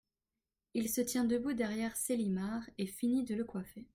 Il 0.73 0.89
se 0.89 0.99
tient 1.01 1.25
debout 1.25 1.53
derrière 1.53 1.95
Célimare 1.95 2.67
et 2.79 2.87
finit 2.87 3.23
de 3.23 3.35
le 3.35 3.43
coiffer. 3.43 3.85